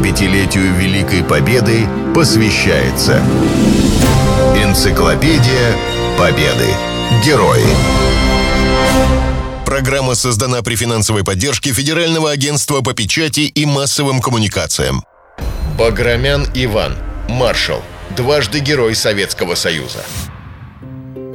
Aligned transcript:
75-летию 0.00 0.74
Великой 0.76 1.22
Победы 1.22 1.86
посвящается 2.14 3.22
Энциклопедия 4.56 5.76
Победы. 6.18 6.68
Герои. 7.24 7.66
Программа 9.66 10.14
создана 10.14 10.62
при 10.62 10.74
финансовой 10.74 11.22
поддержке 11.22 11.72
Федерального 11.72 12.30
агентства 12.30 12.80
по 12.80 12.94
печати 12.94 13.40
и 13.40 13.66
массовым 13.66 14.22
коммуникациям. 14.22 15.04
Баграмян 15.78 16.46
Иван, 16.54 16.96
маршал, 17.28 17.82
дважды 18.16 18.60
Герой 18.60 18.94
Советского 18.94 19.54
Союза. 19.54 20.02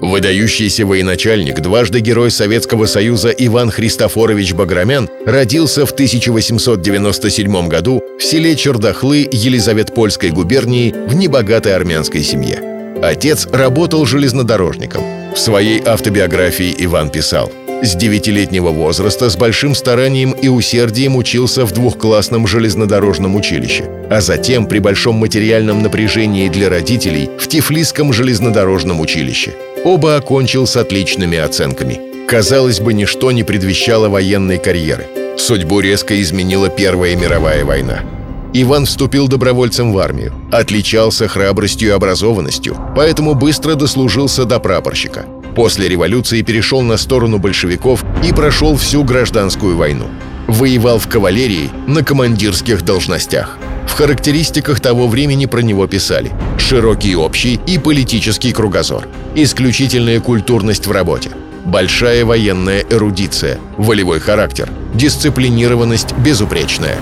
Выдающийся 0.05 0.85
военачальник, 0.85 1.61
дважды 1.61 1.99
Герой 1.99 2.29
Советского 2.29 2.85
Союза 2.85 3.29
Иван 3.29 3.71
Христофорович 3.71 4.53
Баграмян 4.53 5.09
родился 5.25 5.87
в 5.87 5.91
1897 5.91 7.67
году 7.67 8.03
в 8.19 8.23
селе 8.23 8.55
Чердахлы 8.55 9.27
Елизаветпольской 9.31 10.29
губернии 10.29 10.93
в 11.07 11.15
небогатой 11.15 11.75
армянской 11.75 12.21
семье. 12.21 12.61
Отец 13.01 13.47
работал 13.51 14.05
железнодорожником. 14.05 15.03
В 15.33 15.39
своей 15.39 15.81
автобиографии 15.83 16.75
Иван 16.77 17.09
писал– 17.09 17.51
с 17.81 17.93
девятилетнего 17.93 18.69
возраста 18.69 19.29
с 19.29 19.35
большим 19.35 19.75
старанием 19.75 20.31
и 20.31 20.47
усердием 20.47 21.15
учился 21.15 21.65
в 21.65 21.73
двухклассном 21.73 22.47
железнодорожном 22.47 23.35
училище, 23.35 23.83
а 24.09 24.21
затем 24.21 24.65
при 24.65 24.79
большом 24.79 25.15
материальном 25.15 25.81
напряжении 25.83 26.47
для 26.47 26.69
родителей 26.69 27.29
в 27.37 27.47
Тифлисском 27.47 28.13
железнодорожном 28.13 29.01
училище. 29.01 29.53
Оба 29.85 30.15
окончил 30.15 30.65
с 30.65 30.77
отличными 30.77 31.37
оценками. 31.37 32.01
Казалось 32.27 32.79
бы, 32.79 32.91
ничто 32.91 33.31
не 33.31 33.43
предвещало 33.43 34.09
военной 34.09 34.57
карьеры. 34.57 35.05
Судьбу 35.37 35.79
резко 35.79 36.19
изменила 36.23 36.69
Первая 36.69 37.15
мировая 37.15 37.63
война. 37.63 37.99
Иван 38.51 38.87
вступил 38.87 39.27
добровольцем 39.27 39.93
в 39.93 39.99
армию, 39.99 40.33
отличался 40.51 41.27
храбростью 41.27 41.89
и 41.89 41.91
образованностью, 41.91 42.75
поэтому 42.95 43.35
быстро 43.35 43.75
дослужился 43.75 44.45
до 44.45 44.59
прапорщика. 44.59 45.27
После 45.55 45.87
революции 45.87 46.41
перешел 46.41 46.81
на 46.81 46.97
сторону 46.97 47.37
большевиков 47.37 48.03
и 48.23 48.33
прошел 48.33 48.77
всю 48.77 49.03
гражданскую 49.03 49.77
войну. 49.77 50.07
Воевал 50.47 50.97
в 50.97 51.07
кавалерии 51.07 51.69
на 51.85 52.03
командирских 52.03 52.83
должностях. 52.83 53.59
В 53.87 53.93
характеристиках 53.93 54.79
того 54.79 55.07
времени 55.07 55.45
про 55.45 55.61
него 55.61 55.87
писали 55.87 56.31
«широкий 56.57 57.15
общий 57.15 57.59
и 57.65 57.77
политический 57.77 58.51
кругозор», 58.51 59.07
«исключительная 59.35 60.19
культурность 60.19 60.87
в 60.87 60.91
работе», 60.91 61.29
«большая 61.65 62.25
военная 62.25 62.83
эрудиция», 62.89 63.59
«волевой 63.77 64.19
характер», 64.19 64.69
«дисциплинированность 64.93 66.13
безупречная». 66.17 66.97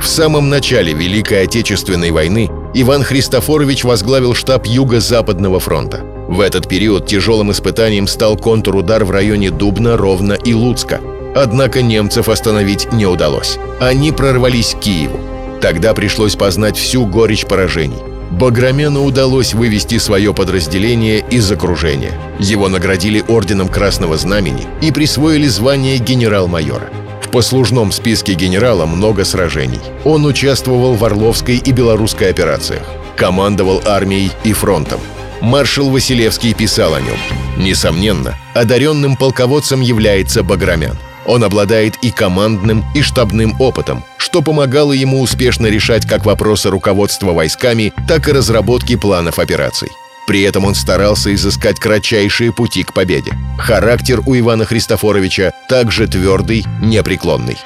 В 0.00 0.06
самом 0.06 0.50
начале 0.50 0.92
Великой 0.92 1.44
Отечественной 1.44 2.10
войны 2.10 2.50
Иван 2.74 3.04
Христофорович 3.04 3.84
возглавил 3.84 4.34
штаб 4.34 4.66
Юго-Западного 4.66 5.60
фронта– 5.60 6.00
в 6.32 6.40
этот 6.40 6.66
период 6.66 7.06
тяжелым 7.06 7.50
испытанием 7.50 8.06
стал 8.06 8.38
контрудар 8.38 9.04
в 9.04 9.10
районе 9.10 9.50
Дубна, 9.50 9.98
Ровно 9.98 10.32
и 10.32 10.54
Луцка. 10.54 10.98
Однако 11.36 11.82
немцев 11.82 12.30
остановить 12.30 12.90
не 12.90 13.04
удалось. 13.04 13.58
Они 13.80 14.12
прорвались 14.12 14.74
к 14.74 14.80
Киеву. 14.80 15.20
Тогда 15.62 15.94
пришлось 15.94 16.36
познать 16.36 16.76
всю 16.76 17.06
горечь 17.06 17.46
поражений. 17.46 17.96
Баграмену 18.32 19.04
удалось 19.04 19.54
вывести 19.54 19.98
свое 19.98 20.34
подразделение 20.34 21.24
из 21.30 21.50
окружения. 21.50 22.12
Его 22.38 22.68
наградили 22.68 23.24
орденом 23.28 23.68
Красного 23.68 24.16
Знамени 24.16 24.66
и 24.82 24.90
присвоили 24.90 25.46
звание 25.46 25.98
генерал-майора. 25.98 26.90
В 27.22 27.28
послужном 27.28 27.92
списке 27.92 28.34
генерала 28.34 28.84
много 28.84 29.24
сражений. 29.24 29.80
Он 30.04 30.26
участвовал 30.26 30.94
в 30.94 31.04
Орловской 31.04 31.56
и 31.56 31.72
Белорусской 31.72 32.28
операциях, 32.28 32.82
командовал 33.16 33.80
армией 33.86 34.32
и 34.44 34.52
фронтом 34.52 35.00
маршал 35.42 35.90
Василевский 35.90 36.54
писал 36.54 36.94
о 36.94 37.00
нем. 37.00 37.16
Несомненно, 37.58 38.36
одаренным 38.54 39.16
полководцем 39.16 39.80
является 39.80 40.42
Баграмян. 40.42 40.96
Он 41.26 41.44
обладает 41.44 41.96
и 42.02 42.10
командным, 42.10 42.84
и 42.94 43.02
штабным 43.02 43.60
опытом, 43.60 44.04
что 44.32 44.40
помогало 44.40 44.94
ему 44.94 45.20
успешно 45.20 45.66
решать 45.66 46.06
как 46.06 46.24
вопросы 46.24 46.70
руководства 46.70 47.32
войсками, 47.32 47.92
так 48.08 48.28
и 48.28 48.32
разработки 48.32 48.96
планов 48.96 49.38
операций. 49.38 49.90
При 50.26 50.40
этом 50.40 50.64
он 50.64 50.74
старался 50.74 51.34
изыскать 51.34 51.78
кратчайшие 51.78 52.50
пути 52.50 52.82
к 52.82 52.94
победе. 52.94 53.32
Характер 53.58 54.22
у 54.24 54.34
Ивана 54.34 54.64
Христофоровича 54.64 55.52
также 55.68 56.06
твердый, 56.06 56.64
непреклонный. 56.80 57.58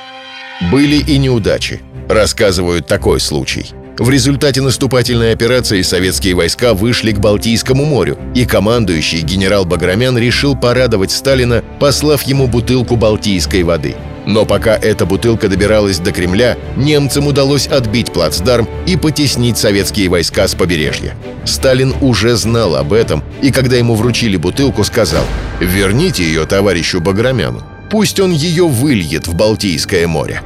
Были 0.73 0.97
и 0.97 1.19
неудачи. 1.19 1.83
Рассказывают 2.09 2.89
такой 2.89 3.21
случай– 3.21 3.67
в 3.99 4.11
результате 4.11 4.61
наступательной 4.61 5.33
операции 5.33 5.81
советские 5.81 6.35
войска 6.35 6.75
вышли 6.75 7.13
к 7.13 7.19
Балтийскому 7.19 7.87
морю, 7.87 8.19
и 8.35 8.45
командующий 8.45 9.23
генерал 9.23 9.65
Баграмян 9.65 10.19
решил 10.19 10.55
порадовать 10.55 11.11
Сталина, 11.11 11.65
послав 11.81 12.23
ему 12.25 12.47
бутылку 12.47 12.97
балтийской 12.97 13.63
воды. 13.63 13.97
Но 14.27 14.45
пока 14.45 14.77
эта 14.77 15.07
бутылка 15.07 15.49
добиралась 15.49 16.01
до 16.01 16.11
Кремля, 16.11 16.59
немцам 16.77 17.29
удалось 17.29 17.69
отбить 17.69 18.13
плацдарм 18.13 18.69
и 18.87 18.97
потеснить 18.97 19.57
советские 19.57 20.09
войска 20.09 20.49
с 20.49 20.55
побережья. 20.57 21.15
Сталин 21.45 21.95
уже 22.01 22.37
знал 22.37 22.75
об 22.75 22.93
этом, 22.93 23.23
и 23.41 23.53
когда 23.53 23.77
ему 23.77 23.95
вручили 23.95 24.37
бутылку, 24.37 24.83
сказал 24.83 25.25
«Верните 25.61 26.25
ее 26.25 26.45
товарищу 26.45 27.01
Баграмяну, 27.01 27.63
пусть 27.89 28.19
он 28.19 28.33
ее 28.33 28.67
выльет 28.67 29.29
в 29.29 29.35
Балтийское 29.35 30.09
море». 30.09 30.43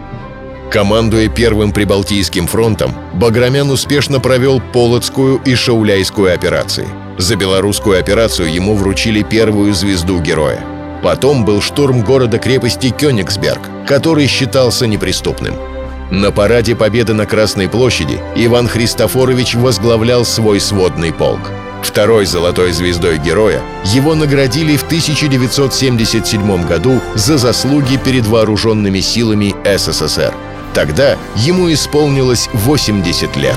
Командуя 0.70 1.28
Первым 1.28 1.72
Прибалтийским 1.72 2.46
фронтом, 2.46 2.94
Баграмян 3.14 3.70
успешно 3.70 4.20
провел 4.20 4.60
Полоцкую 4.72 5.40
и 5.44 5.56
Шауляйскую 5.56 6.32
операции. 6.32 6.86
За 7.18 7.34
белорусскую 7.34 7.98
операцию 7.98 8.52
ему 8.52 8.76
вручили 8.76 9.22
первую 9.22 9.74
звезду 9.74 10.20
героя. 10.20 10.60
Потом 11.02 11.44
был 11.44 11.62
штурм 11.62 12.02
города-крепости 12.02 12.90
Кёнигсберг, 12.90 13.60
который 13.86 14.26
считался 14.26 14.86
неприступным. 14.86 15.54
На 16.10 16.32
параде 16.32 16.74
Победы 16.74 17.14
на 17.14 17.24
Красной 17.24 17.68
площади 17.68 18.20
Иван 18.34 18.68
Христофорович 18.68 19.54
возглавлял 19.54 20.24
свой 20.24 20.60
сводный 20.60 21.12
полк. 21.12 21.40
Второй 21.82 22.26
золотой 22.26 22.72
звездой 22.72 23.18
героя 23.18 23.62
его 23.84 24.14
наградили 24.14 24.76
в 24.76 24.82
1977 24.84 26.66
году 26.66 27.00
за 27.14 27.38
заслуги 27.38 27.96
перед 27.96 28.26
вооруженными 28.26 29.00
силами 29.00 29.54
СССР. 29.64 30.34
Тогда 30.74 31.16
ему 31.36 31.72
исполнилось 31.72 32.48
80 32.52 33.36
лет. 33.36 33.56